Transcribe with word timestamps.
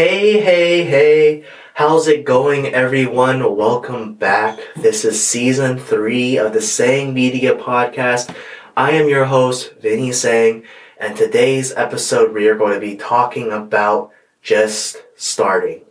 Hey, 0.00 0.40
hey, 0.40 0.84
hey. 0.84 1.44
How's 1.74 2.08
it 2.08 2.24
going, 2.24 2.68
everyone? 2.68 3.54
Welcome 3.54 4.14
back. 4.14 4.58
This 4.74 5.04
is 5.04 5.22
season 5.22 5.78
three 5.78 6.38
of 6.38 6.54
the 6.54 6.62
Sang 6.62 7.12
Media 7.12 7.54
podcast. 7.54 8.34
I 8.74 8.92
am 8.92 9.10
your 9.10 9.26
host, 9.26 9.74
Vinny 9.74 10.10
Sang, 10.12 10.62
and 10.98 11.14
today's 11.14 11.74
episode 11.74 12.32
we 12.32 12.48
are 12.48 12.56
going 12.56 12.72
to 12.72 12.80
be 12.80 12.96
talking 12.96 13.52
about 13.52 14.10
just 14.40 15.04
starting. 15.16 15.82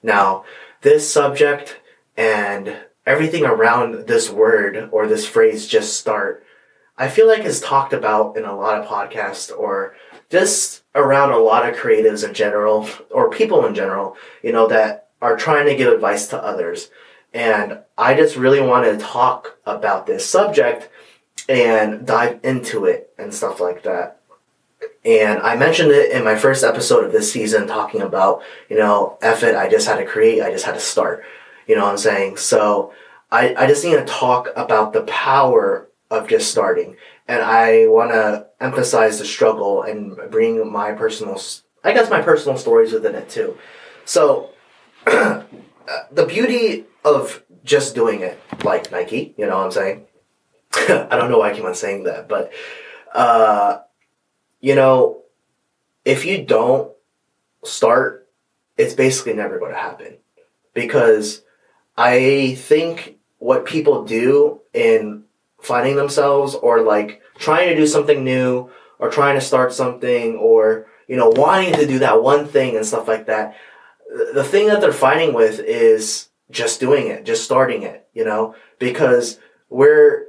Now, 0.00 0.44
this 0.82 1.12
subject 1.12 1.80
and 2.16 2.76
everything 3.04 3.44
around 3.44 4.06
this 4.06 4.30
word 4.30 4.88
or 4.92 5.08
this 5.08 5.26
phrase, 5.26 5.66
just 5.66 5.98
start, 5.98 6.46
I 6.96 7.08
feel 7.08 7.26
like 7.26 7.40
is 7.40 7.60
talked 7.60 7.92
about 7.92 8.36
in 8.36 8.44
a 8.44 8.54
lot 8.54 8.80
of 8.80 8.86
podcasts 8.86 9.50
or 9.50 9.96
just 10.30 10.82
around 10.94 11.32
a 11.32 11.38
lot 11.38 11.68
of 11.68 11.76
creatives 11.76 12.26
in 12.26 12.34
general 12.34 12.88
or 13.10 13.30
people 13.30 13.66
in 13.66 13.74
general, 13.74 14.16
you 14.42 14.52
know, 14.52 14.66
that 14.68 15.08
are 15.20 15.36
trying 15.36 15.66
to 15.66 15.76
give 15.76 15.92
advice 15.92 16.28
to 16.28 16.42
others. 16.42 16.90
And 17.34 17.80
I 17.98 18.14
just 18.14 18.36
really 18.36 18.60
want 18.60 18.86
to 18.86 19.04
talk 19.04 19.58
about 19.66 20.06
this 20.06 20.28
subject 20.28 20.88
and 21.48 22.06
dive 22.06 22.40
into 22.42 22.86
it 22.86 23.12
and 23.18 23.34
stuff 23.34 23.60
like 23.60 23.82
that. 23.82 24.20
And 25.04 25.40
I 25.40 25.56
mentioned 25.56 25.90
it 25.90 26.12
in 26.12 26.24
my 26.24 26.36
first 26.36 26.62
episode 26.62 27.04
of 27.04 27.12
this 27.12 27.32
season, 27.32 27.66
talking 27.66 28.02
about, 28.02 28.42
you 28.68 28.76
know, 28.76 29.18
F 29.22 29.42
it, 29.42 29.54
I 29.54 29.68
just 29.68 29.86
had 29.86 29.96
to 29.96 30.06
create, 30.06 30.42
I 30.42 30.50
just 30.50 30.64
had 30.64 30.74
to 30.74 30.80
start. 30.80 31.24
You 31.66 31.76
know 31.76 31.84
what 31.84 31.92
I'm 31.92 31.98
saying? 31.98 32.36
So 32.36 32.92
I, 33.30 33.54
I 33.54 33.66
just 33.66 33.84
need 33.84 33.94
to 33.94 34.04
talk 34.04 34.48
about 34.56 34.92
the 34.92 35.02
power 35.02 35.88
of 36.10 36.28
just 36.28 36.50
starting. 36.50 36.96
And 37.30 37.42
I 37.42 37.86
want 37.86 38.10
to 38.10 38.48
emphasize 38.60 39.20
the 39.20 39.24
struggle 39.24 39.82
and 39.82 40.16
bring 40.32 40.68
my 40.68 40.90
personal, 40.90 41.40
I 41.84 41.92
guess, 41.92 42.10
my 42.10 42.20
personal 42.20 42.58
stories 42.58 42.92
within 42.92 43.14
it 43.14 43.28
too. 43.28 43.56
So, 44.04 44.50
the 45.04 45.46
beauty 46.26 46.86
of 47.04 47.44
just 47.62 47.94
doing 47.94 48.22
it, 48.22 48.36
like 48.64 48.90
Nike, 48.90 49.32
you 49.38 49.46
know 49.46 49.58
what 49.58 49.66
I'm 49.66 49.70
saying? 49.70 50.06
I 50.74 51.16
don't 51.16 51.30
know 51.30 51.38
why 51.38 51.52
I 51.52 51.54
keep 51.54 51.62
on 51.62 51.72
saying 51.76 52.02
that, 52.02 52.28
but, 52.28 52.52
uh, 53.14 53.78
you 54.60 54.74
know, 54.74 55.22
if 56.04 56.26
you 56.26 56.44
don't 56.44 56.90
start, 57.62 58.28
it's 58.76 58.94
basically 58.94 59.34
never 59.34 59.60
going 59.60 59.70
to 59.70 59.78
happen. 59.78 60.16
Because 60.74 61.42
I 61.96 62.56
think 62.58 63.18
what 63.38 63.66
people 63.66 64.04
do 64.04 64.62
in 64.74 65.26
finding 65.60 65.96
themselves 65.96 66.54
or 66.54 66.82
like 66.82 67.19
trying 67.40 67.70
to 67.70 67.74
do 67.76 67.86
something 67.86 68.22
new 68.22 68.70
or 68.98 69.10
trying 69.10 69.34
to 69.34 69.40
start 69.40 69.72
something 69.72 70.36
or 70.36 70.86
you 71.08 71.16
know 71.16 71.30
wanting 71.30 71.74
to 71.74 71.86
do 71.86 71.98
that 71.98 72.22
one 72.22 72.46
thing 72.46 72.76
and 72.76 72.86
stuff 72.86 73.08
like 73.08 73.26
that 73.26 73.56
the 74.34 74.44
thing 74.44 74.68
that 74.68 74.80
they're 74.80 74.92
fighting 74.92 75.34
with 75.34 75.58
is 75.60 76.28
just 76.50 76.78
doing 76.78 77.08
it 77.08 77.24
just 77.24 77.42
starting 77.42 77.82
it 77.82 78.06
you 78.12 78.24
know 78.24 78.54
because 78.78 79.40
we're 79.70 80.26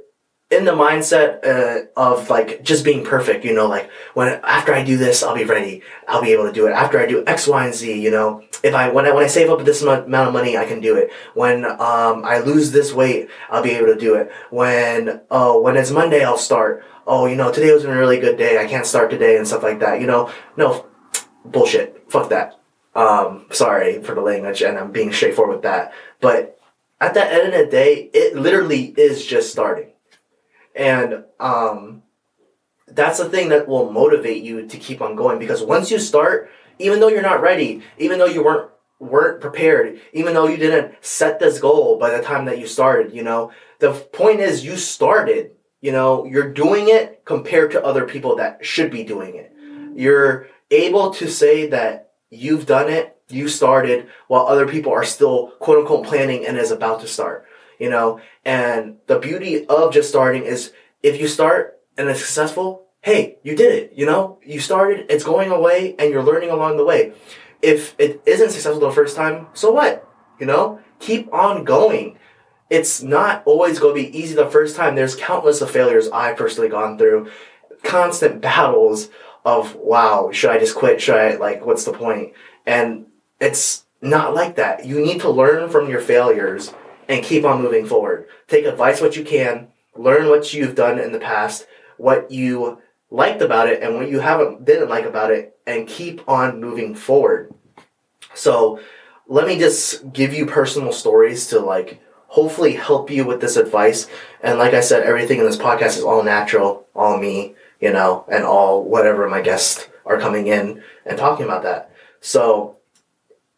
in 0.52 0.66
the 0.66 0.72
mindset 0.72 1.44
uh, 1.46 1.86
of 1.96 2.28
like 2.28 2.62
just 2.62 2.84
being 2.84 3.04
perfect, 3.04 3.42
you 3.42 3.54
know, 3.54 3.66
like 3.66 3.90
when 4.12 4.28
after 4.44 4.74
I 4.74 4.84
do 4.84 4.98
this, 4.98 5.22
I'll 5.22 5.34
be 5.34 5.44
ready. 5.44 5.82
I'll 6.06 6.20
be 6.20 6.32
able 6.32 6.44
to 6.44 6.52
do 6.52 6.66
it. 6.66 6.72
After 6.72 7.00
I 7.00 7.06
do 7.06 7.24
X, 7.26 7.48
Y, 7.48 7.64
and 7.64 7.74
Z, 7.74 8.00
you 8.00 8.10
know, 8.10 8.42
if 8.62 8.74
I 8.74 8.90
when 8.90 9.06
I 9.06 9.12
when 9.12 9.24
I 9.24 9.28
save 9.28 9.48
up 9.48 9.64
this 9.64 9.82
amount 9.82 10.12
of 10.12 10.32
money, 10.32 10.58
I 10.58 10.66
can 10.66 10.80
do 10.80 10.96
it. 10.96 11.10
When 11.34 11.64
um 11.64 12.24
I 12.24 12.40
lose 12.40 12.70
this 12.70 12.92
weight, 12.92 13.30
I'll 13.50 13.62
be 13.62 13.70
able 13.70 13.86
to 13.86 13.98
do 13.98 14.14
it. 14.14 14.30
When 14.50 15.22
oh 15.30 15.60
when 15.62 15.76
it's 15.76 15.90
Monday, 15.90 16.22
I'll 16.22 16.36
start. 16.36 16.84
Oh, 17.06 17.26
you 17.26 17.34
know, 17.34 17.50
today 17.50 17.72
was 17.72 17.84
a 17.84 17.90
really 17.90 18.20
good 18.20 18.36
day. 18.36 18.58
I 18.58 18.68
can't 18.68 18.86
start 18.86 19.10
today 19.10 19.36
and 19.38 19.48
stuff 19.48 19.62
like 19.62 19.80
that. 19.80 20.00
You 20.00 20.06
know, 20.06 20.30
no 20.58 20.86
bullshit. 21.46 22.04
Fuck 22.08 22.28
that. 22.28 22.60
Um, 22.94 23.46
sorry 23.50 24.02
for 24.02 24.14
the 24.14 24.20
language, 24.20 24.60
and 24.60 24.78
I'm 24.78 24.92
being 24.92 25.12
straightforward 25.12 25.56
with 25.56 25.62
that. 25.62 25.94
But 26.20 26.58
at 27.00 27.14
the 27.14 27.24
end 27.24 27.54
of 27.54 27.58
the 27.58 27.66
day, 27.70 28.10
it 28.12 28.36
literally 28.36 28.94
is 28.98 29.24
just 29.24 29.50
starting 29.50 29.91
and 30.74 31.24
um, 31.38 32.02
that's 32.88 33.18
the 33.18 33.28
thing 33.28 33.48
that 33.50 33.68
will 33.68 33.90
motivate 33.90 34.42
you 34.42 34.66
to 34.66 34.76
keep 34.76 35.00
on 35.00 35.16
going 35.16 35.38
because 35.38 35.62
once 35.62 35.90
you 35.90 35.98
start, 35.98 36.50
even 36.78 37.00
though 37.00 37.08
you're 37.08 37.22
not 37.22 37.42
ready, 37.42 37.82
even 37.98 38.18
though 38.18 38.26
you 38.26 38.44
weren't 38.44 38.70
weren't 38.98 39.40
prepared, 39.40 40.00
even 40.12 40.32
though 40.32 40.46
you 40.46 40.56
didn't 40.56 40.94
set 41.00 41.40
this 41.40 41.58
goal 41.58 41.98
by 41.98 42.10
the 42.10 42.22
time 42.22 42.44
that 42.44 42.58
you 42.58 42.66
started, 42.66 43.12
you 43.12 43.22
know, 43.22 43.50
the 43.80 43.92
point 43.92 44.40
is 44.40 44.64
you 44.64 44.76
started. 44.76 45.52
You 45.80 45.90
know, 45.90 46.24
you're 46.24 46.52
doing 46.52 46.88
it 46.88 47.24
compared 47.24 47.72
to 47.72 47.84
other 47.84 48.06
people 48.06 48.36
that 48.36 48.64
should 48.64 48.92
be 48.92 49.02
doing 49.02 49.34
it. 49.34 49.52
You're 49.96 50.46
able 50.70 51.10
to 51.14 51.28
say 51.28 51.66
that 51.70 52.12
you've 52.30 52.66
done 52.66 52.88
it, 52.88 53.16
you 53.28 53.48
started, 53.48 54.06
while 54.28 54.46
other 54.46 54.68
people 54.68 54.92
are 54.92 55.02
still 55.02 55.48
quote 55.58 55.78
unquote 55.78 56.06
planning 56.06 56.46
and 56.46 56.56
is 56.56 56.70
about 56.70 57.00
to 57.00 57.08
start 57.08 57.46
you 57.82 57.90
know, 57.90 58.20
and 58.44 58.98
the 59.08 59.18
beauty 59.18 59.66
of 59.66 59.92
just 59.92 60.08
starting 60.08 60.44
is 60.44 60.72
if 61.02 61.20
you 61.20 61.26
start 61.26 61.80
and 61.98 62.08
it's 62.08 62.20
successful, 62.20 62.86
hey, 63.00 63.38
you 63.42 63.56
did 63.56 63.72
it, 63.74 63.92
you 63.96 64.06
know, 64.06 64.38
you 64.46 64.60
started, 64.60 65.06
it's 65.10 65.24
going 65.24 65.50
away 65.50 65.96
and 65.98 66.12
you're 66.12 66.22
learning 66.22 66.50
along 66.50 66.76
the 66.76 66.84
way. 66.84 67.12
If 67.60 67.96
it 67.98 68.22
isn't 68.24 68.50
successful 68.50 68.78
the 68.78 68.92
first 68.92 69.16
time, 69.16 69.48
so 69.52 69.72
what? 69.72 70.08
You 70.38 70.46
know, 70.46 70.78
keep 71.00 71.34
on 71.34 71.64
going. 71.64 72.20
It's 72.70 73.02
not 73.02 73.42
always 73.46 73.80
going 73.80 73.96
to 73.96 74.08
be 74.08 74.16
easy 74.16 74.36
the 74.36 74.48
first 74.48 74.76
time. 74.76 74.94
There's 74.94 75.16
countless 75.16 75.60
of 75.60 75.68
failures 75.68 76.08
I 76.10 76.34
personally 76.34 76.70
gone 76.70 76.96
through, 76.96 77.32
constant 77.82 78.40
battles 78.40 79.08
of 79.44 79.74
wow, 79.74 80.30
should 80.30 80.52
I 80.52 80.60
just 80.60 80.76
quit? 80.76 81.02
Should 81.02 81.16
I 81.16 81.34
like 81.34 81.66
what's 81.66 81.84
the 81.84 81.92
point? 81.92 82.34
And 82.64 83.06
it's 83.40 83.86
not 84.00 84.36
like 84.36 84.54
that. 84.54 84.86
You 84.86 85.04
need 85.04 85.22
to 85.22 85.30
learn 85.30 85.68
from 85.68 85.90
your 85.90 86.00
failures 86.00 86.72
and 87.08 87.24
keep 87.24 87.44
on 87.44 87.62
moving 87.62 87.86
forward. 87.86 88.26
Take 88.48 88.64
advice 88.64 89.00
what 89.00 89.16
you 89.16 89.24
can, 89.24 89.68
learn 89.96 90.28
what 90.28 90.52
you've 90.54 90.74
done 90.74 90.98
in 90.98 91.12
the 91.12 91.18
past, 91.18 91.66
what 91.96 92.30
you 92.30 92.80
liked 93.10 93.42
about 93.42 93.68
it 93.68 93.82
and 93.82 93.94
what 93.94 94.08
you 94.08 94.20
haven't 94.20 94.64
didn't 94.64 94.88
like 94.88 95.04
about 95.04 95.30
it 95.30 95.56
and 95.66 95.86
keep 95.86 96.26
on 96.28 96.60
moving 96.60 96.94
forward. 96.94 97.52
So, 98.34 98.80
let 99.28 99.46
me 99.46 99.58
just 99.58 100.12
give 100.12 100.34
you 100.34 100.46
personal 100.46 100.92
stories 100.92 101.46
to 101.48 101.60
like 101.60 102.02
hopefully 102.26 102.72
help 102.72 103.10
you 103.10 103.24
with 103.24 103.40
this 103.40 103.56
advice. 103.56 104.08
And 104.42 104.58
like 104.58 104.74
I 104.74 104.80
said, 104.80 105.04
everything 105.04 105.38
in 105.38 105.44
this 105.44 105.56
podcast 105.56 105.98
is 105.98 106.02
all 106.02 106.22
natural, 106.22 106.86
all 106.94 107.18
me, 107.18 107.54
you 107.80 107.92
know, 107.92 108.24
and 108.30 108.44
all 108.44 108.84
whatever 108.84 109.28
my 109.28 109.42
guests 109.42 109.88
are 110.06 110.18
coming 110.18 110.46
in 110.46 110.82
and 111.04 111.18
talking 111.18 111.44
about 111.44 111.62
that. 111.64 111.92
So, 112.20 112.78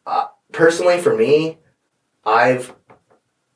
uh, 0.06 0.26
personally, 0.52 0.98
for 0.98 1.14
me, 1.14 1.58
I've 2.24 2.74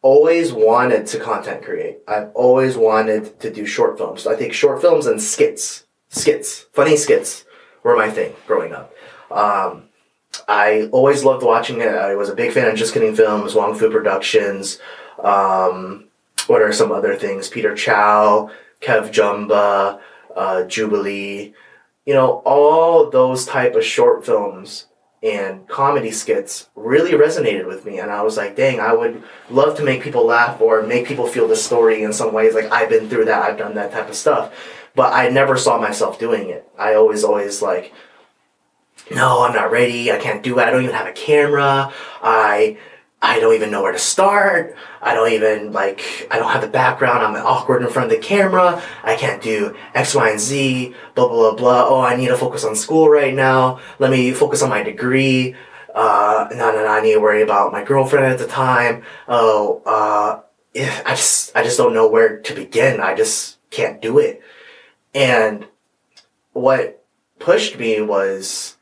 always 0.02 0.52
wanted 0.52 1.06
to 1.08 1.18
content 1.18 1.62
create. 1.62 1.98
I've 2.06 2.30
always 2.34 2.76
wanted 2.76 3.38
to 3.40 3.52
do 3.52 3.66
short 3.66 3.98
films. 3.98 4.26
I 4.26 4.36
think 4.36 4.52
short 4.52 4.80
films 4.80 5.06
and 5.06 5.20
skits, 5.20 5.86
skits, 6.08 6.66
funny 6.72 6.96
skits 6.96 7.44
were 7.82 7.96
my 7.96 8.10
thing 8.10 8.34
growing 8.46 8.72
up. 8.72 8.92
Um, 9.30 9.84
I 10.46 10.88
always 10.92 11.24
loved 11.24 11.42
watching 11.42 11.80
it. 11.80 11.88
I 11.88 12.14
was 12.14 12.28
a 12.28 12.34
big 12.34 12.52
fan 12.52 12.70
of 12.70 12.76
Just 12.76 12.94
Kidding 12.94 13.14
Films, 13.14 13.54
Wong 13.54 13.74
Fu 13.76 13.90
Productions. 13.90 14.78
Um, 15.22 16.04
what 16.46 16.62
are 16.62 16.72
some 16.72 16.92
other 16.92 17.16
things? 17.16 17.48
Peter 17.48 17.74
Chao, 17.74 18.50
Kev 18.80 19.12
Jumba, 19.12 20.00
uh, 20.36 20.64
Jubilee. 20.64 21.54
You 22.06 22.14
know, 22.14 22.42
all 22.44 23.10
those 23.10 23.44
type 23.44 23.74
of 23.74 23.84
short 23.84 24.24
films 24.24 24.86
and 25.22 25.66
comedy 25.66 26.10
skits 26.10 26.68
really 26.76 27.12
resonated 27.12 27.66
with 27.66 27.84
me 27.84 27.98
and 27.98 28.10
i 28.10 28.22
was 28.22 28.36
like 28.36 28.54
dang 28.54 28.78
i 28.78 28.92
would 28.92 29.22
love 29.50 29.76
to 29.76 29.82
make 29.82 30.00
people 30.02 30.24
laugh 30.24 30.60
or 30.60 30.82
make 30.82 31.06
people 31.06 31.26
feel 31.26 31.48
the 31.48 31.56
story 31.56 32.02
in 32.02 32.12
some 32.12 32.32
ways 32.32 32.54
like 32.54 32.70
i've 32.70 32.88
been 32.88 33.08
through 33.08 33.24
that 33.24 33.42
i've 33.42 33.58
done 33.58 33.74
that 33.74 33.90
type 33.90 34.08
of 34.08 34.14
stuff. 34.14 34.54
But 34.94 35.12
i 35.12 35.28
never 35.28 35.56
saw 35.56 35.78
myself 35.78 36.18
doing 36.18 36.48
it. 36.50 36.68
I 36.78 36.94
always 36.94 37.24
always 37.24 37.62
like 37.62 37.92
no 39.14 39.44
i'm 39.44 39.54
not 39.54 39.70
ready 39.70 40.10
i 40.12 40.18
can't 40.18 40.42
do 40.42 40.58
it 40.58 40.62
i 40.62 40.70
don't 40.70 40.82
even 40.82 40.94
have 40.94 41.06
a 41.06 41.12
camera 41.12 41.92
i 42.22 42.76
I 43.20 43.40
don't 43.40 43.54
even 43.54 43.72
know 43.72 43.82
where 43.82 43.92
to 43.92 43.98
start. 43.98 44.76
I 45.02 45.14
don't 45.14 45.32
even 45.32 45.72
like 45.72 46.28
I 46.30 46.38
don't 46.38 46.50
have 46.50 46.60
the 46.60 46.68
background. 46.68 47.24
I'm 47.24 47.34
awkward 47.44 47.82
in 47.82 47.88
front 47.88 48.12
of 48.12 48.16
the 48.16 48.24
camera. 48.24 48.82
I 49.02 49.16
can't 49.16 49.42
do 49.42 49.76
X, 49.94 50.14
Y, 50.14 50.30
and 50.30 50.40
Z. 50.40 50.94
Blah 51.16 51.28
blah 51.28 51.54
blah. 51.54 51.88
Oh, 51.88 52.00
I 52.00 52.14
need 52.14 52.28
to 52.28 52.36
focus 52.36 52.64
on 52.64 52.76
school 52.76 53.08
right 53.08 53.34
now. 53.34 53.80
Let 53.98 54.10
me 54.12 54.32
focus 54.32 54.62
on 54.62 54.70
my 54.70 54.84
degree. 54.84 55.56
Uh, 55.92 56.46
no, 56.52 56.70
no, 56.70 56.84
no. 56.84 56.86
I 56.86 57.00
need 57.00 57.14
to 57.14 57.20
worry 57.20 57.42
about 57.42 57.72
my 57.72 57.82
girlfriend 57.82 58.26
at 58.26 58.38
the 58.38 58.46
time. 58.46 59.02
Oh, 59.26 59.82
uh, 59.84 60.40
I 61.04 61.10
just 61.10 61.56
I 61.56 61.64
just 61.64 61.76
don't 61.76 61.94
know 61.94 62.06
where 62.06 62.38
to 62.38 62.54
begin. 62.54 63.00
I 63.00 63.14
just 63.14 63.58
can't 63.70 64.00
do 64.00 64.18
it. 64.18 64.42
And 65.12 65.66
what 66.52 67.04
pushed 67.40 67.78
me 67.78 68.00
was 68.00 68.76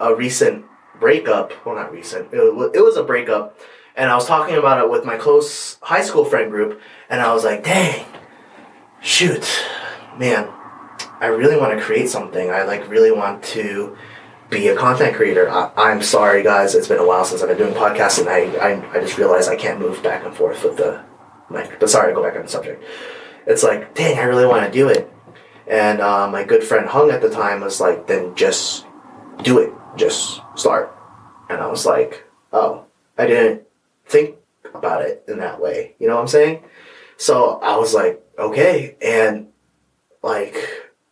a 0.00 0.14
recent 0.14 0.64
breakup. 0.98 1.52
Well, 1.66 1.74
not 1.74 1.92
recent. 1.92 2.32
It 2.32 2.82
was 2.82 2.96
a 2.96 3.04
breakup 3.04 3.58
and 3.96 4.10
I 4.10 4.14
was 4.14 4.26
talking 4.26 4.56
about 4.56 4.84
it 4.84 4.90
with 4.90 5.04
my 5.04 5.16
close 5.16 5.78
high 5.82 6.02
school 6.02 6.24
friend 6.24 6.50
group, 6.50 6.80
and 7.08 7.20
I 7.20 7.32
was 7.32 7.44
like, 7.44 7.64
dang, 7.64 8.06
shoot, 9.00 9.46
man, 10.18 10.48
I 11.20 11.26
really 11.26 11.56
want 11.56 11.78
to 11.78 11.84
create 11.84 12.08
something. 12.08 12.50
I 12.50 12.62
like 12.64 12.88
really 12.88 13.12
want 13.12 13.42
to 13.44 13.96
be 14.50 14.68
a 14.68 14.76
content 14.76 15.16
creator. 15.16 15.48
I, 15.48 15.92
am 15.92 16.02
sorry, 16.02 16.42
guys. 16.42 16.74
It's 16.74 16.88
been 16.88 16.98
a 16.98 17.06
while 17.06 17.24
since 17.24 17.42
I've 17.42 17.48
been 17.48 17.58
doing 17.58 17.74
podcasts, 17.74 18.18
and 18.18 18.28
I, 18.28 18.56
I, 18.58 18.98
I 18.98 19.00
just 19.00 19.18
realized 19.18 19.48
I 19.48 19.56
can't 19.56 19.78
move 19.78 20.02
back 20.02 20.24
and 20.24 20.34
forth 20.34 20.62
with 20.64 20.76
the 20.76 21.02
mic. 21.50 21.78
But 21.80 21.90
sorry, 21.90 22.12
to 22.12 22.14
go 22.14 22.22
back 22.22 22.36
on 22.36 22.42
the 22.42 22.48
subject. 22.48 22.82
It's 23.46 23.62
like, 23.62 23.94
dang, 23.94 24.18
I 24.18 24.22
really 24.24 24.46
want 24.46 24.64
to 24.66 24.70
do 24.70 24.88
it. 24.88 25.10
And 25.66 26.00
uh, 26.00 26.28
my 26.28 26.44
good 26.44 26.62
friend 26.62 26.86
Hung 26.86 27.10
at 27.10 27.22
the 27.22 27.30
time 27.30 27.60
was 27.60 27.80
like, 27.80 28.06
then 28.06 28.34
just 28.34 28.86
do 29.42 29.58
it. 29.58 29.72
Just 29.96 30.40
start. 30.54 30.94
And 31.48 31.60
I 31.60 31.66
was 31.66 31.86
like, 31.86 32.24
oh, 32.52 32.84
I 33.16 33.26
didn't 33.26 33.62
think 34.06 34.36
about 34.74 35.02
it 35.02 35.24
in 35.28 35.38
that 35.38 35.60
way. 35.60 35.94
You 35.98 36.08
know 36.08 36.14
what 36.14 36.22
I'm 36.22 36.28
saying? 36.28 36.64
So 37.16 37.58
I 37.60 37.76
was 37.76 37.94
like, 37.94 38.22
okay. 38.38 38.96
And 39.02 39.48
like, 40.22 40.56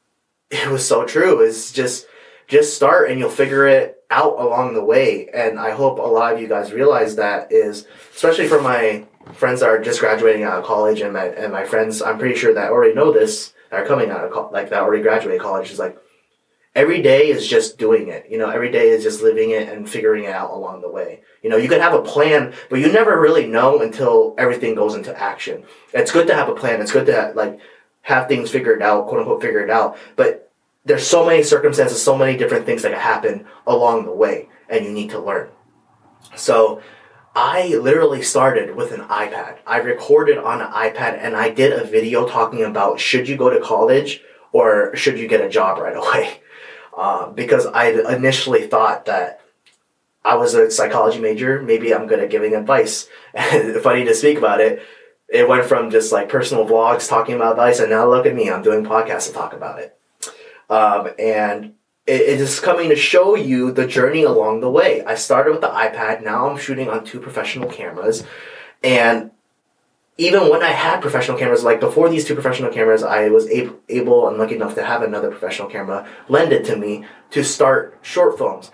it 0.51 0.69
was 0.71 0.87
so 0.87 1.05
true. 1.05 1.41
It's 1.41 1.73
just, 1.73 2.07
just 2.49 2.75
start 2.75 3.11
and 3.11 3.21
you'll 3.21 3.31
figure 3.31 3.67
it 3.67 4.03
out 4.11 4.39
along 4.39 4.75
the 4.75 4.85
way. 4.85 5.29
And 5.33 5.59
I 5.59 5.71
hope 5.71 5.99
a 5.99 6.03
lot 6.03 6.35
of 6.35 6.41
you 6.41 6.49
guys 6.49 6.73
realize 6.73 7.17
that 7.17 7.53
is, 7.53 7.87
especially 8.15 8.49
for 8.49 8.61
my 8.61 9.07
friends 9.35 9.61
that 9.61 9.69
are 9.69 9.81
just 9.81 10.01
graduating 10.01 10.43
out 10.43 10.59
of 10.59 10.65
college 10.65 11.01
and 11.01 11.13
my, 11.13 11.27
and 11.27 11.53
my 11.53 11.65
friends, 11.65 12.03
I'm 12.03 12.19
pretty 12.19 12.35
sure 12.35 12.53
that 12.55 12.71
already 12.71 12.95
know 12.95 13.13
this, 13.13 13.53
that 13.71 13.81
are 13.81 13.87
coming 13.87 14.11
out 14.11 14.25
of 14.25 14.33
co- 14.33 14.51
like 14.53 14.71
that 14.71 14.83
already 14.83 15.03
graduated 15.03 15.41
college 15.41 15.71
is 15.71 15.79
like, 15.79 15.97
every 16.75 17.03
day 17.03 17.29
is 17.29 17.47
just 17.47 17.79
doing 17.79 18.09
it. 18.09 18.27
You 18.31 18.39
know, 18.39 18.49
every 18.49 18.71
day 18.71 18.89
is 18.89 19.03
just 19.03 19.23
living 19.23 19.51
it 19.51 19.69
and 19.69 19.89
figuring 19.89 20.25
it 20.25 20.33
out 20.33 20.51
along 20.51 20.83
the 20.83 20.91
way. 20.91 21.23
You 21.43 21.51
know, 21.51 21.57
you 21.57 21.69
can 21.69 21.81
have 21.81 21.95
a 21.95 22.03
plan, 22.03 22.55
but 22.69 22.81
you 22.81 22.93
never 22.93 23.21
really 23.21 23.47
know 23.47 23.81
until 23.81 24.35
everything 24.39 24.75
goes 24.75 24.95
into 24.95 25.19
action. 25.19 25.65
It's 25.93 26.13
good 26.13 26.27
to 26.29 26.35
have 26.35 26.49
a 26.49 26.55
plan. 26.55 26.81
It's 26.81 26.93
good 26.93 27.07
to 27.07 27.33
like 27.35 27.59
have 28.03 28.29
things 28.29 28.51
figured 28.51 28.83
out, 28.83 29.09
quote 29.09 29.21
unquote, 29.21 29.43
figured 29.43 29.71
out. 29.71 29.97
But 30.17 30.53
there's 30.85 31.07
so 31.07 31.27
many 31.27 31.43
circumstances, 31.43 32.03
so 32.03 32.17
many 32.17 32.37
different 32.37 32.67
things 32.67 32.83
that 32.83 32.93
can 32.93 33.01
happen 33.01 33.47
along 33.67 34.07
the 34.07 34.15
way, 34.15 34.49
and 34.69 34.85
you 34.85 34.93
need 34.93 35.11
to 35.11 35.19
learn. 35.19 35.51
So, 36.37 36.81
I 37.35 37.69
literally 37.77 38.23
started 38.23 38.75
with 38.75 38.93
an 38.93 39.03
iPad. 39.03 39.59
I 39.65 39.79
recorded 39.79 40.37
on 40.39 40.61
an 40.61 40.73
iPad 40.73 41.19
and 41.21 41.37
I 41.37 41.51
did 41.51 41.73
a 41.73 41.85
video 41.85 42.27
talking 42.27 42.65
about 42.65 42.99
should 42.99 43.29
you 43.29 43.37
go 43.37 43.51
to 43.51 43.61
college 43.61 44.21
or 44.53 44.95
should 44.97 45.17
you 45.17 45.29
get 45.29 45.41
a 45.41 45.49
job 45.49 45.79
right 45.79 45.97
away? 45.97 46.41
Uh, 47.01 47.31
because 47.31 47.65
I 47.65 47.93
initially 48.15 48.67
thought 48.67 49.07
that 49.07 49.41
I 50.23 50.35
was 50.35 50.53
a 50.53 50.71
psychology 50.71 51.19
major. 51.19 51.63
Maybe 51.63 51.95
I'm 51.95 52.07
good 52.07 52.19
at 52.19 52.29
giving 52.29 52.55
advice. 52.55 53.09
And 53.35 53.75
funny 53.81 54.05
to 54.05 54.15
speak 54.15 54.37
about 54.37 54.61
it, 54.61 54.83
it 55.27 55.49
went 55.49 55.65
from 55.65 55.91
just 55.91 56.13
like 56.13 56.29
personal 56.29 56.67
vlogs 56.67 57.09
talking 57.09 57.37
about 57.37 57.53
advice, 57.53 57.81
and 57.81 57.89
now 57.89 58.07
look 58.07 58.27
at 58.27 58.35
me, 58.35 58.51
I'm 58.51 58.61
doing 58.61 58.85
podcasts 58.85 59.29
to 59.29 59.33
talk 59.33 59.55
about 59.55 59.79
it. 59.79 59.97
Um, 60.69 61.09
and 61.19 61.73
it, 62.07 62.21
it 62.21 62.41
is 62.41 62.61
coming 62.61 62.91
to 62.91 62.97
show 62.97 63.35
you 63.35 63.73
the 63.73 63.87
journey 63.87 64.25
along 64.25 64.61
the 64.61 64.71
way. 64.71 65.03
I 65.03 65.15
started 65.15 65.53
with 65.53 65.63
the 65.63 65.69
iPad, 65.69 66.23
now 66.23 66.51
I'm 66.51 66.59
shooting 66.59 66.91
on 66.91 67.07
two 67.07 67.19
professional 67.19 67.71
cameras, 67.71 68.25
and 68.85 69.31
even 70.21 70.51
when 70.51 70.63
I 70.63 70.69
had 70.69 71.01
professional 71.01 71.39
cameras, 71.39 71.65
like 71.65 71.81
before 71.81 72.11
these 72.11 72.27
two 72.27 72.35
professional 72.35 72.71
cameras, 72.71 73.03
I 73.03 73.31
was 73.31 73.49
able, 73.49 73.81
able 73.89 74.29
and 74.29 74.37
lucky 74.37 74.55
enough 74.55 74.75
to 74.75 74.85
have 74.85 75.01
another 75.01 75.31
professional 75.31 75.69
camera 75.69 76.07
lended 76.29 76.63
to 76.67 76.77
me 76.77 77.07
to 77.31 77.43
start 77.43 77.99
short 78.03 78.37
films. 78.37 78.71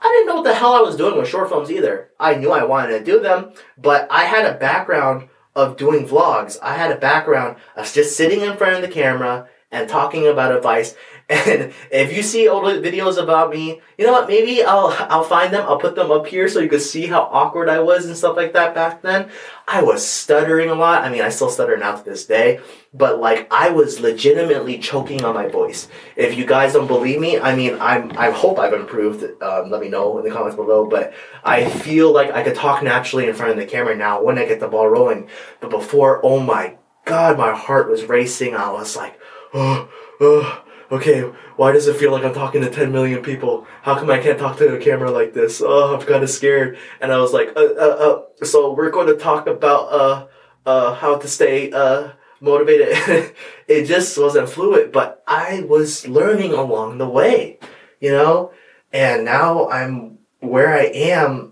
I 0.00 0.08
didn't 0.08 0.26
know 0.26 0.34
what 0.36 0.44
the 0.44 0.54
hell 0.54 0.74
I 0.74 0.80
was 0.80 0.96
doing 0.96 1.16
with 1.16 1.28
short 1.28 1.48
films 1.48 1.70
either. 1.70 2.10
I 2.18 2.34
knew 2.34 2.50
I 2.50 2.64
wanted 2.64 2.98
to 2.98 3.04
do 3.04 3.20
them, 3.20 3.52
but 3.78 4.08
I 4.10 4.24
had 4.24 4.44
a 4.44 4.58
background 4.58 5.28
of 5.54 5.76
doing 5.76 6.04
vlogs. 6.04 6.58
I 6.60 6.74
had 6.74 6.90
a 6.90 6.96
background 6.96 7.58
of 7.76 7.92
just 7.92 8.16
sitting 8.16 8.40
in 8.40 8.56
front 8.56 8.74
of 8.74 8.82
the 8.82 8.88
camera 8.88 9.48
and 9.72 9.88
talking 9.88 10.28
about 10.28 10.54
advice. 10.54 10.94
And 11.30 11.72
if 11.90 12.14
you 12.14 12.22
see 12.22 12.46
old 12.46 12.64
videos 12.64 13.16
about 13.16 13.48
me, 13.48 13.80
you 13.96 14.04
know 14.04 14.12
what? 14.12 14.28
Maybe 14.28 14.62
I'll 14.62 14.94
I'll 15.08 15.24
find 15.24 15.54
them. 15.54 15.62
I'll 15.66 15.78
put 15.78 15.94
them 15.94 16.10
up 16.10 16.26
here 16.26 16.46
so 16.46 16.60
you 16.60 16.68
can 16.68 16.80
see 16.80 17.06
how 17.06 17.22
awkward 17.22 17.70
I 17.70 17.78
was 17.78 18.04
and 18.04 18.14
stuff 18.14 18.36
like 18.36 18.52
that 18.52 18.74
back 18.74 19.00
then. 19.00 19.30
I 19.66 19.82
was 19.82 20.06
stuttering 20.06 20.68
a 20.68 20.74
lot. 20.74 21.04
I 21.04 21.08
mean, 21.08 21.22
I 21.22 21.30
still 21.30 21.48
stutter 21.48 21.78
now 21.78 21.96
to 21.96 22.04
this 22.04 22.26
day, 22.26 22.60
but 22.92 23.18
like 23.18 23.46
I 23.50 23.70
was 23.70 24.00
legitimately 24.00 24.78
choking 24.78 25.24
on 25.24 25.34
my 25.34 25.48
voice. 25.48 25.88
If 26.16 26.36
you 26.36 26.44
guys 26.44 26.74
don't 26.74 26.88
believe 26.88 27.20
me, 27.20 27.38
I 27.38 27.56
mean, 27.56 27.80
I'm 27.80 28.12
I 28.18 28.30
hope 28.30 28.58
I've 28.58 28.74
improved. 28.74 29.22
Um, 29.42 29.70
let 29.70 29.80
me 29.80 29.88
know 29.88 30.18
in 30.18 30.24
the 30.24 30.30
comments 30.30 30.56
below. 30.56 30.86
But 30.86 31.14
I 31.44 31.70
feel 31.70 32.12
like 32.12 32.30
I 32.32 32.42
could 32.42 32.56
talk 32.56 32.82
naturally 32.82 33.26
in 33.26 33.34
front 33.34 33.52
of 33.52 33.58
the 33.58 33.64
camera 33.64 33.96
now 33.96 34.22
when 34.22 34.38
I 34.38 34.44
get 34.44 34.60
the 34.60 34.68
ball 34.68 34.88
rolling. 34.88 35.28
But 35.60 35.70
before, 35.70 36.20
oh 36.22 36.40
my 36.40 36.76
god, 37.06 37.38
my 37.38 37.52
heart 37.52 37.88
was 37.88 38.04
racing. 38.04 38.54
I 38.54 38.70
was 38.70 38.96
like, 38.96 39.18
oh, 39.54 39.88
oh 40.20 40.62
okay, 40.92 41.22
why 41.56 41.72
does 41.72 41.88
it 41.88 41.96
feel 41.96 42.12
like 42.12 42.22
I'm 42.22 42.34
talking 42.34 42.60
to 42.60 42.70
10 42.70 42.92
million 42.92 43.22
people? 43.22 43.66
How 43.80 43.98
come 43.98 44.10
I 44.10 44.18
can't 44.20 44.38
talk 44.38 44.58
to 44.58 44.74
a 44.74 44.78
camera 44.78 45.10
like 45.10 45.32
this? 45.32 45.62
Oh, 45.64 45.96
I'm 45.96 46.06
kind 46.06 46.22
of 46.22 46.30
scared. 46.30 46.78
And 47.00 47.10
I 47.10 47.18
was 47.18 47.32
like, 47.32 47.48
uh, 47.56 47.60
uh, 47.60 48.22
uh, 48.40 48.44
so 48.44 48.74
we're 48.74 48.90
going 48.90 49.06
to 49.06 49.16
talk 49.16 49.46
about, 49.46 49.92
uh, 49.92 50.26
uh, 50.66 50.94
how 50.94 51.16
to 51.16 51.26
stay, 51.26 51.72
uh, 51.72 52.10
motivated. 52.40 53.34
it 53.68 53.84
just 53.86 54.18
wasn't 54.18 54.50
fluid, 54.50 54.92
but 54.92 55.22
I 55.26 55.64
was 55.66 56.06
learning 56.06 56.52
along 56.52 56.98
the 56.98 57.08
way, 57.08 57.58
you 58.00 58.10
know? 58.10 58.52
And 58.92 59.24
now 59.24 59.70
I'm 59.70 60.18
where 60.40 60.76
I 60.76 60.84
am 60.84 61.51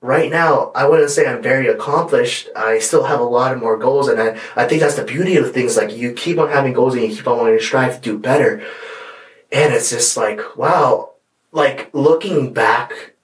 right 0.00 0.30
now, 0.30 0.72
I 0.74 0.88
wouldn't 0.88 1.10
say 1.10 1.26
I'm 1.26 1.42
very 1.42 1.68
accomplished. 1.68 2.48
I 2.56 2.78
still 2.78 3.04
have 3.04 3.20
a 3.20 3.24
lot 3.24 3.52
of 3.52 3.60
more 3.60 3.76
goals, 3.76 4.08
and 4.08 4.20
I, 4.20 4.38
I 4.56 4.66
think 4.66 4.80
that's 4.80 4.96
the 4.96 5.04
beauty 5.04 5.36
of 5.36 5.52
things. 5.52 5.76
Like 5.76 5.96
you 5.96 6.12
keep 6.12 6.38
on 6.38 6.48
having 6.48 6.72
goals 6.72 6.94
and 6.94 7.02
you 7.02 7.14
keep 7.14 7.26
on 7.26 7.38
wanting 7.38 7.58
to 7.58 7.64
strive 7.64 7.96
to 7.96 8.00
do 8.00 8.18
better. 8.18 8.62
And 9.52 9.74
it's 9.74 9.90
just 9.90 10.16
like, 10.16 10.56
wow, 10.56 11.10
like 11.52 11.90
looking 11.92 12.52
back 12.52 13.14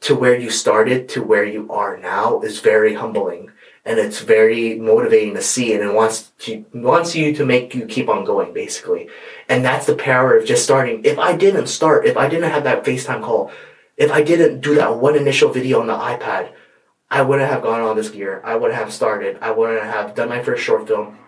to 0.00 0.14
where 0.14 0.38
you 0.38 0.50
started 0.50 1.08
to 1.08 1.22
where 1.22 1.44
you 1.44 1.70
are 1.72 1.96
now 1.96 2.40
is 2.42 2.60
very 2.60 2.94
humbling. 2.94 3.50
And 3.86 3.98
it's 3.98 4.20
very 4.20 4.76
motivating 4.76 5.34
to 5.34 5.42
see, 5.42 5.74
and 5.74 5.84
it 5.84 5.92
wants 5.92 6.32
to 6.40 6.64
wants 6.72 7.14
you 7.14 7.34
to 7.34 7.44
make 7.44 7.74
you 7.74 7.84
keep 7.84 8.08
on 8.08 8.24
going, 8.24 8.54
basically. 8.54 9.10
And 9.46 9.62
that's 9.62 9.84
the 9.84 9.94
power 9.94 10.38
of 10.38 10.46
just 10.46 10.64
starting. 10.64 11.04
If 11.04 11.18
I 11.18 11.36
didn't 11.36 11.66
start, 11.66 12.06
if 12.06 12.16
I 12.16 12.26
didn't 12.26 12.50
have 12.50 12.64
that 12.64 12.82
FaceTime 12.82 13.22
call, 13.22 13.52
if 13.96 14.10
I 14.10 14.22
didn't 14.22 14.60
do 14.60 14.74
that 14.76 14.96
one 14.96 15.16
initial 15.16 15.50
video 15.50 15.80
on 15.80 15.86
the 15.86 15.94
iPad, 15.94 16.52
I 17.10 17.22
wouldn't 17.22 17.48
have 17.48 17.62
gone 17.62 17.80
on 17.80 17.96
this 17.96 18.10
gear. 18.10 18.40
I 18.44 18.56
wouldn't 18.56 18.78
have 18.78 18.92
started. 18.92 19.38
I 19.40 19.52
wouldn't 19.52 19.84
have 19.84 20.14
done 20.14 20.28
my 20.28 20.42
first 20.42 20.64
short 20.64 20.88
film. 20.88 21.18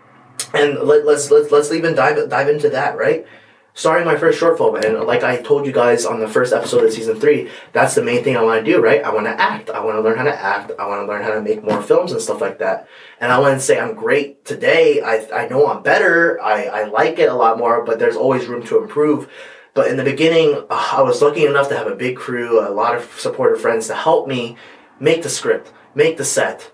And 0.53 0.79
let, 0.81 1.05
let's 1.07 1.31
let's 1.31 1.51
let's 1.51 1.73
even 1.73 1.95
dive 1.95 2.29
dive 2.29 2.49
into 2.49 2.71
that, 2.71 2.97
right? 2.97 3.27
Starting 3.75 4.07
my 4.07 4.17
first 4.17 4.39
short 4.39 4.57
film, 4.57 4.75
and 4.77 5.01
like 5.05 5.23
I 5.23 5.37
told 5.43 5.67
you 5.67 5.73
guys 5.73 6.07
on 6.07 6.19
the 6.19 6.29
first 6.29 6.55
episode 6.55 6.83
of 6.85 6.93
season 6.93 7.21
three, 7.21 7.51
that's 7.73 7.95
the 7.95 8.03
main 8.03 8.25
thing 8.25 8.35
I 8.35 8.43
want 8.43 8.65
to 8.65 8.73
do, 8.73 8.81
right? 8.81 9.05
I 9.05 9.13
want 9.13 9.27
to 9.27 9.39
act. 9.39 9.69
I 9.69 9.85
want 9.85 9.97
to 9.97 10.01
learn 10.01 10.17
how 10.17 10.25
to 10.25 10.35
act. 10.35 10.73
I 10.79 10.87
want 10.87 11.03
to 11.03 11.07
learn 11.07 11.23
how 11.23 11.35
to 11.35 11.43
make 11.43 11.63
more 11.63 11.83
films 11.83 12.11
and 12.13 12.21
stuff 12.21 12.41
like 12.41 12.59
that. 12.61 12.89
And 13.21 13.31
I 13.31 13.39
want 13.39 13.55
to 13.55 13.61
say 13.61 13.79
I'm 13.79 13.95
great 13.95 14.47
today. 14.47 15.03
I 15.03 15.29
I 15.33 15.49
know 15.49 15.67
I'm 15.67 15.83
better. 15.83 16.41
I 16.41 16.65
I 16.65 16.85
like 16.85 17.19
it 17.19 17.29
a 17.29 17.35
lot 17.35 17.59
more, 17.59 17.85
but 17.85 17.99
there's 17.99 18.17
always 18.17 18.47
room 18.47 18.65
to 18.67 18.83
improve. 18.83 19.29
But 19.77 19.89
in 19.89 19.99
the 19.99 20.05
beginning, 20.05 20.65
uh, 20.71 20.89
I 20.93 21.03
was 21.03 21.21
lucky 21.21 21.45
enough 21.45 21.69
to 21.69 21.77
have 21.77 21.87
a 21.87 21.95
big 21.95 22.17
crew, 22.17 22.67
a 22.67 22.73
lot 22.73 22.97
of 22.97 23.21
supportive 23.21 23.61
friends 23.61 23.89
to 23.89 23.95
help 23.95 24.27
me 24.27 24.57
make 24.99 25.23
the 25.23 25.29
script, 25.29 25.71
make 25.95 26.17
the 26.17 26.25
set, 26.25 26.73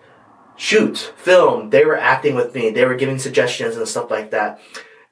shoot, 0.56 1.12
film. 1.16 1.71
They 1.71 1.85
were 1.85 1.99
acting 1.99 2.37
with 2.37 2.54
me. 2.54 2.71
They 2.71 2.85
were 2.85 2.94
giving 2.94 3.18
suggestions 3.18 3.76
and 3.76 3.88
stuff 3.88 4.09
like 4.09 4.30
that. 4.30 4.61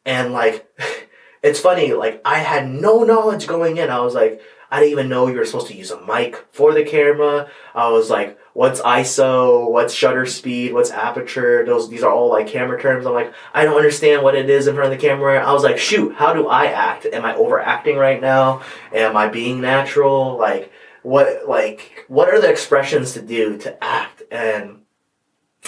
And 0.06 0.32
like, 0.32 0.70
it's 1.42 1.58
funny, 1.58 1.92
like 1.92 2.22
I 2.24 2.38
had 2.38 2.70
no 2.70 3.02
knowledge 3.02 3.48
going 3.48 3.76
in. 3.76 3.90
I 3.90 3.98
was 3.98 4.14
like, 4.14 4.40
I 4.70 4.78
didn't 4.78 4.92
even 4.92 5.08
know 5.08 5.26
you 5.26 5.38
were 5.38 5.44
supposed 5.44 5.66
to 5.66 5.76
use 5.76 5.90
a 5.90 6.00
mic 6.06 6.46
for 6.52 6.72
the 6.72 6.84
camera. 6.84 7.50
I 7.74 7.90
was 7.90 8.08
like, 8.08 8.38
what's 8.60 8.82
ISO, 8.82 9.70
what's 9.70 9.94
shutter 9.94 10.26
speed, 10.26 10.74
what's 10.74 10.90
aperture. 10.90 11.64
Those 11.64 11.88
these 11.88 12.02
are 12.02 12.12
all 12.12 12.28
like 12.28 12.46
camera 12.46 12.78
terms. 12.78 13.06
I'm 13.06 13.14
like, 13.14 13.32
I 13.54 13.64
don't 13.64 13.78
understand 13.78 14.22
what 14.22 14.34
it 14.34 14.50
is 14.50 14.66
in 14.66 14.74
front 14.74 14.92
of 14.92 15.00
the 15.00 15.06
camera. 15.06 15.42
I 15.42 15.50
was 15.54 15.62
like, 15.62 15.78
shoot, 15.78 16.14
how 16.14 16.34
do 16.34 16.46
I 16.46 16.66
act? 16.66 17.06
Am 17.06 17.24
I 17.24 17.34
overacting 17.34 17.96
right 17.96 18.20
now? 18.20 18.60
Am 18.92 19.16
I 19.16 19.28
being 19.28 19.62
natural? 19.62 20.36
Like 20.36 20.70
what 21.02 21.48
like 21.48 22.04
what 22.08 22.28
are 22.28 22.38
the 22.38 22.50
expressions 22.50 23.14
to 23.14 23.22
do 23.22 23.56
to 23.56 23.82
act? 23.82 24.24
And 24.30 24.82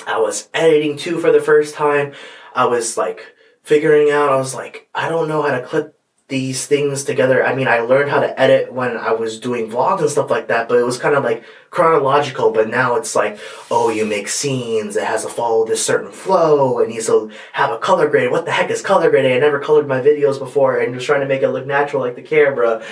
I 0.06 0.18
was 0.18 0.50
editing 0.52 0.98
too 0.98 1.18
for 1.18 1.32
the 1.32 1.40
first 1.40 1.74
time. 1.74 2.12
I 2.54 2.66
was 2.66 2.98
like 2.98 3.34
figuring 3.62 4.10
out, 4.10 4.28
I 4.28 4.36
was 4.36 4.54
like, 4.54 4.90
I 4.94 5.08
don't 5.08 5.28
know 5.28 5.40
how 5.40 5.58
to 5.58 5.64
clip 5.64 5.98
these 6.28 6.66
things 6.66 7.04
together. 7.04 7.44
I 7.44 7.54
mean, 7.54 7.68
I 7.68 7.80
learned 7.80 8.10
how 8.10 8.20
to 8.20 8.40
edit 8.40 8.72
when 8.72 8.96
I 8.96 9.12
was 9.12 9.38
doing 9.38 9.68
vlogs 9.70 10.00
and 10.00 10.08
stuff 10.08 10.30
like 10.30 10.48
that, 10.48 10.68
but 10.68 10.78
it 10.78 10.84
was 10.84 10.98
kind 10.98 11.14
of 11.14 11.24
like 11.24 11.44
chronological. 11.70 12.52
But 12.52 12.68
now 12.68 12.96
it's 12.96 13.14
like, 13.14 13.38
oh, 13.70 13.90
you 13.90 14.06
make 14.06 14.28
scenes, 14.28 14.96
it 14.96 15.04
has 15.04 15.24
to 15.24 15.28
follow 15.28 15.66
this 15.66 15.84
certain 15.84 16.10
flow, 16.10 16.78
it 16.78 16.88
needs 16.88 17.06
to 17.06 17.30
have 17.52 17.70
a 17.70 17.78
color 17.78 18.08
grade. 18.08 18.30
What 18.30 18.46
the 18.46 18.52
heck 18.52 18.70
is 18.70 18.80
color 18.80 19.10
grading? 19.10 19.32
I 19.32 19.38
never 19.38 19.60
colored 19.60 19.86
my 19.86 20.00
videos 20.00 20.38
before, 20.38 20.78
and 20.78 20.94
just 20.94 21.06
trying 21.06 21.20
to 21.20 21.26
make 21.26 21.42
it 21.42 21.50
look 21.50 21.66
natural 21.66 22.02
like 22.02 22.16
the 22.16 22.22
camera. 22.22 22.82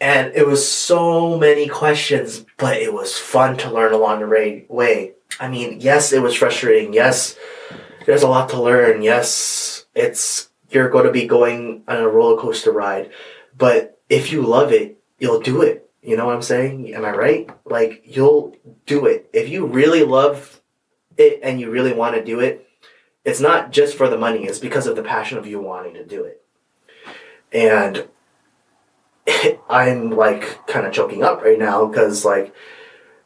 And 0.00 0.32
it 0.34 0.46
was 0.46 0.68
so 0.68 1.38
many 1.38 1.68
questions, 1.68 2.44
but 2.56 2.78
it 2.78 2.92
was 2.92 3.16
fun 3.16 3.56
to 3.58 3.70
learn 3.70 3.92
along 3.92 4.20
the 4.20 4.64
way. 4.68 5.12
I 5.38 5.48
mean, 5.48 5.80
yes, 5.80 6.12
it 6.12 6.22
was 6.22 6.34
frustrating. 6.34 6.92
Yes, 6.92 7.36
there's 8.04 8.22
a 8.22 8.28
lot 8.28 8.48
to 8.50 8.60
learn. 8.60 9.02
Yes, 9.02 9.86
it's 9.94 10.50
you're 10.74 10.90
going 10.90 11.06
to 11.06 11.12
be 11.12 11.26
going 11.26 11.82
on 11.88 11.96
a 11.96 12.08
roller 12.08 12.40
coaster 12.40 12.72
ride. 12.72 13.10
But 13.56 14.00
if 14.08 14.32
you 14.32 14.42
love 14.42 14.72
it, 14.72 14.98
you'll 15.18 15.40
do 15.40 15.62
it. 15.62 15.88
You 16.02 16.16
know 16.16 16.26
what 16.26 16.34
I'm 16.34 16.42
saying? 16.42 16.92
Am 16.94 17.04
I 17.04 17.12
right? 17.12 17.50
Like 17.64 18.02
you'll 18.04 18.56
do 18.84 19.06
it. 19.06 19.30
If 19.32 19.48
you 19.48 19.66
really 19.66 20.02
love 20.02 20.60
it 21.16 21.40
and 21.42 21.60
you 21.60 21.70
really 21.70 21.94
want 21.94 22.16
to 22.16 22.24
do 22.24 22.40
it, 22.40 22.66
it's 23.24 23.40
not 23.40 23.72
just 23.72 23.96
for 23.96 24.08
the 24.08 24.18
money, 24.18 24.44
it's 24.44 24.58
because 24.58 24.86
of 24.86 24.96
the 24.96 25.02
passion 25.02 25.38
of 25.38 25.46
you 25.46 25.60
wanting 25.60 25.94
to 25.94 26.04
do 26.04 26.24
it. 26.24 26.42
And 27.52 28.06
I'm 29.70 30.10
like 30.10 30.66
kind 30.66 30.86
of 30.86 30.92
choking 30.92 31.22
up 31.22 31.42
right 31.42 31.58
now 31.58 31.86
because 31.86 32.24
like 32.24 32.54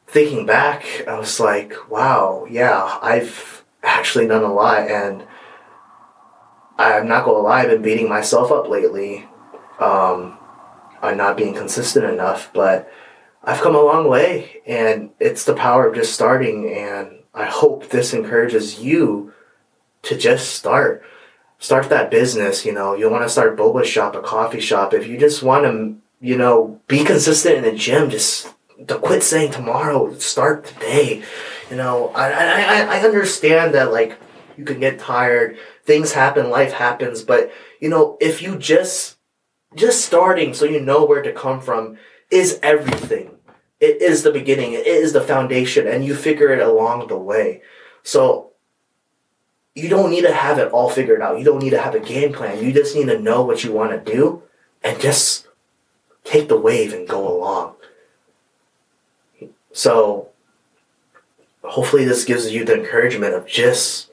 thinking 0.07 0.47
back, 0.47 1.05
I 1.09 1.19
was 1.19 1.40
like, 1.40 1.90
wow, 1.90 2.47
yeah, 2.49 2.99
I've 3.02 3.64
actually 3.83 4.28
done 4.28 4.45
a 4.45 4.52
lot 4.52 4.88
and 4.88 5.26
I'm 6.79 7.09
not 7.09 7.25
gonna 7.25 7.39
lie, 7.39 7.63
I've 7.63 7.71
been 7.71 7.83
beating 7.83 8.09
myself 8.09 8.53
up 8.53 8.69
lately. 8.69 9.29
Um, 9.79 10.39
on 11.03 11.17
not 11.17 11.37
being 11.37 11.55
consistent 11.55 12.05
enough, 12.05 12.51
but 12.53 12.91
I've 13.45 13.61
come 13.61 13.75
a 13.75 13.81
long 13.81 14.09
way 14.09 14.61
and 14.67 15.11
it's 15.21 15.45
the 15.45 15.55
power 15.55 15.87
of 15.87 15.95
just 15.95 16.13
starting 16.13 16.73
and 16.73 17.21
I 17.35 17.45
hope 17.45 17.89
this 17.89 18.13
encourages 18.13 18.81
you 18.81 19.33
to 20.03 20.17
just 20.17 20.55
start. 20.55 21.03
Start 21.61 21.89
that 21.89 22.11
business, 22.11 22.65
you 22.65 22.73
know. 22.73 22.95
You 22.95 23.11
want 23.11 23.25
to 23.25 23.29
start 23.29 23.57
boba 23.57 23.85
shop, 23.85 24.15
a 24.15 24.21
coffee 24.21 24.61
shop. 24.61 24.95
If 24.95 25.09
you 25.09 25.19
just 25.19 25.43
want 25.43 25.65
to, 25.65 25.97
you 26.21 26.37
know, 26.37 26.81
be 26.87 27.05
consistent 27.05 27.57
in 27.57 27.65
the 27.65 27.73
gym, 27.73 28.11
just 28.11 28.55
to 28.87 28.97
quit 28.99 29.25
saying 29.25 29.53
tomorrow, 29.53 30.17
start 30.19 30.65
today. 30.67 31.23
You 31.69 31.77
know, 31.77 32.09
I, 32.15 32.31
I, 32.31 32.99
I 32.99 33.01
understand 33.01 33.75
that 33.75 33.93
like 33.93 34.17
you 34.59 34.65
can 34.65 34.81
get 34.81 34.99
tired, 34.99 35.57
things 35.85 36.12
happen, 36.12 36.50
life 36.50 36.73
happens, 36.73 37.23
but 37.23 37.53
you 37.81 37.88
know, 37.88 38.19
if 38.21 38.43
you 38.43 38.57
just 38.57 39.17
just 39.75 40.05
starting 40.05 40.53
so 40.53 40.65
you 40.65 40.81
know 40.81 41.05
where 41.05 41.23
to 41.23 41.33
come 41.33 41.61
from 41.61 41.97
is 42.31 42.59
everything. 42.62 43.31
It 43.81 44.03
is 44.03 44.25
the 44.25 44.33
beginning, 44.33 44.73
it 44.73 44.87
is 44.87 45.12
the 45.12 45.21
foundation, 45.21 45.87
and 45.87 46.05
you 46.05 46.17
figure 46.17 46.53
it 46.53 46.61
along 46.61 47.07
the 47.07 47.17
way. 47.17 47.62
So 48.03 48.50
you 49.77 49.88
don't 49.88 50.11
need 50.11 50.23
to 50.23 50.35
have 50.35 50.59
it 50.59 50.73
all 50.73 50.91
figured 50.91 51.23
out. 51.23 51.38
You 51.38 51.45
don't 51.45 51.62
need 51.62 51.71
to 51.71 51.81
have 51.81 51.95
a 51.95 52.00
game 52.00 52.33
plan. 52.33 52.62
You 52.62 52.73
just 52.73 52.97
need 52.97 53.07
to 53.07 53.21
know 53.21 53.43
what 53.43 53.62
you 53.62 53.73
want 53.73 53.93
to 53.93 54.12
do 54.12 54.43
and 54.83 55.00
just 55.00 55.47
take 56.25 56.49
the 56.49 56.59
wave 56.59 56.93
and 56.93 57.07
go 57.07 57.29
along. 57.29 57.77
So 59.73 60.31
hopefully 61.62 62.05
this 62.05 62.25
gives 62.25 62.50
you 62.50 62.65
the 62.65 62.75
encouragement 62.75 63.35
of 63.35 63.47
just 63.47 64.11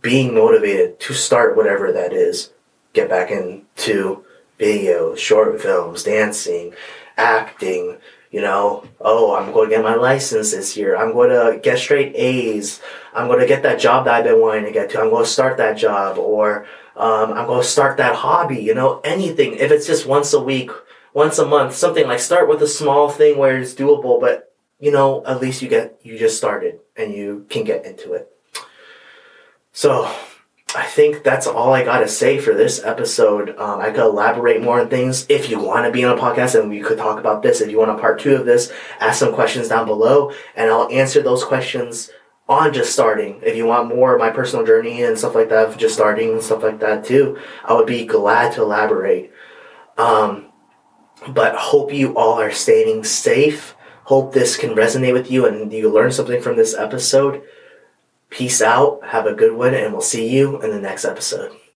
being 0.00 0.34
motivated 0.34 1.00
to 1.00 1.14
start 1.14 1.56
whatever 1.56 1.92
that 1.92 2.12
is. 2.12 2.52
Get 2.92 3.08
back 3.08 3.30
into 3.30 4.24
videos, 4.58 5.18
short 5.18 5.60
films, 5.60 6.02
dancing, 6.02 6.74
acting, 7.16 7.98
you 8.30 8.42
know, 8.42 8.86
oh, 9.00 9.34
I'm 9.34 9.52
going 9.52 9.70
to 9.70 9.76
get 9.76 9.84
my 9.84 9.94
license 9.94 10.52
this 10.52 10.76
year. 10.76 10.96
I'm 10.96 11.12
going 11.12 11.30
to 11.30 11.58
get 11.60 11.78
straight 11.78 12.14
A's. 12.14 12.80
I'm 13.14 13.26
going 13.26 13.40
to 13.40 13.46
get 13.46 13.62
that 13.62 13.80
job 13.80 14.04
that 14.04 14.14
I've 14.14 14.24
been 14.24 14.40
wanting 14.40 14.64
to 14.64 14.72
get 14.72 14.90
to. 14.90 15.00
I'm 15.00 15.10
going 15.10 15.24
to 15.24 15.30
start 15.30 15.56
that 15.56 15.78
job 15.78 16.18
or 16.18 16.66
um, 16.96 17.32
I'm 17.32 17.46
going 17.46 17.62
to 17.62 17.68
start 17.68 17.96
that 17.96 18.16
hobby, 18.16 18.58
you 18.58 18.74
know, 18.74 19.00
anything. 19.02 19.54
If 19.54 19.70
it's 19.70 19.86
just 19.86 20.06
once 20.06 20.32
a 20.32 20.42
week, 20.42 20.70
once 21.14 21.38
a 21.38 21.46
month, 21.46 21.74
something 21.74 22.06
like 22.06 22.20
start 22.20 22.48
with 22.48 22.62
a 22.62 22.68
small 22.68 23.08
thing 23.08 23.38
where 23.38 23.58
it's 23.58 23.74
doable, 23.74 24.20
but 24.20 24.52
you 24.78 24.92
know, 24.92 25.24
at 25.24 25.40
least 25.40 25.62
you 25.62 25.68
get, 25.68 25.98
you 26.02 26.18
just 26.18 26.36
started 26.36 26.78
and 26.96 27.12
you 27.12 27.46
can 27.48 27.64
get 27.64 27.84
into 27.84 28.12
it. 28.12 28.30
So 29.78 30.12
I 30.74 30.86
think 30.86 31.22
that's 31.22 31.46
all 31.46 31.72
I 31.72 31.84
got 31.84 32.00
to 32.00 32.08
say 32.08 32.40
for 32.40 32.52
this 32.52 32.82
episode. 32.82 33.56
Um, 33.56 33.78
I 33.78 33.92
could 33.92 34.00
elaborate 34.00 34.60
more 34.60 34.80
on 34.80 34.88
things 34.88 35.24
if 35.28 35.48
you 35.48 35.60
want 35.60 35.86
to 35.86 35.92
be 35.92 36.02
on 36.02 36.18
a 36.18 36.20
podcast 36.20 36.58
and 36.58 36.68
we 36.68 36.80
could 36.80 36.98
talk 36.98 37.20
about 37.20 37.44
this. 37.44 37.60
If 37.60 37.70
you 37.70 37.78
want 37.78 37.92
a 37.92 37.96
part 37.96 38.18
two 38.18 38.34
of 38.34 38.44
this, 38.44 38.72
ask 38.98 39.20
some 39.20 39.32
questions 39.32 39.68
down 39.68 39.86
below 39.86 40.32
and 40.56 40.68
I'll 40.68 40.90
answer 40.90 41.22
those 41.22 41.44
questions 41.44 42.10
on 42.48 42.72
just 42.72 42.92
starting. 42.92 43.40
If 43.44 43.54
you 43.54 43.66
want 43.66 43.94
more 43.94 44.14
of 44.14 44.18
my 44.18 44.30
personal 44.30 44.66
journey 44.66 45.04
and 45.04 45.16
stuff 45.16 45.36
like 45.36 45.48
that, 45.50 45.78
just 45.78 45.94
starting 45.94 46.32
and 46.32 46.42
stuff 46.42 46.64
like 46.64 46.80
that 46.80 47.04
too, 47.04 47.38
I 47.64 47.74
would 47.74 47.86
be 47.86 48.04
glad 48.04 48.54
to 48.54 48.62
elaborate. 48.62 49.30
Um, 49.96 50.50
but 51.28 51.54
hope 51.54 51.92
you 51.92 52.16
all 52.16 52.40
are 52.40 52.50
staying 52.50 53.04
safe. 53.04 53.76
Hope 54.06 54.34
this 54.34 54.56
can 54.56 54.70
resonate 54.70 55.12
with 55.12 55.30
you 55.30 55.46
and 55.46 55.72
you 55.72 55.88
learn 55.88 56.10
something 56.10 56.42
from 56.42 56.56
this 56.56 56.74
episode. 56.74 57.44
Peace 58.30 58.60
out, 58.60 59.00
have 59.08 59.26
a 59.26 59.34
good 59.34 59.54
one, 59.54 59.74
and 59.74 59.92
we'll 59.92 60.02
see 60.02 60.28
you 60.28 60.60
in 60.62 60.70
the 60.70 60.80
next 60.80 61.04
episode. 61.04 61.58